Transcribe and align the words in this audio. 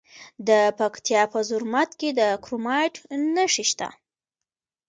د 0.47 0.49
پکتیا 0.79 1.23
په 1.33 1.39
زرمت 1.49 1.89
کې 1.99 2.09
د 2.19 2.21
کرومایټ 2.43 2.95
نښې 3.35 3.65
شته. 3.71 3.87